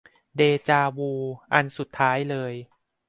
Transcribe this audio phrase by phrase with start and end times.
[0.35, 1.11] เดจาวู
[1.53, 2.53] อันสุดท้ายเลย